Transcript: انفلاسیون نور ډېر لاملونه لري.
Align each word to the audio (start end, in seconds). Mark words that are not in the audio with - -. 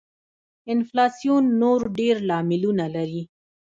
انفلاسیون 0.73 1.43
نور 1.61 1.79
ډېر 1.99 2.15
لاملونه 2.29 2.85
لري. 2.95 3.23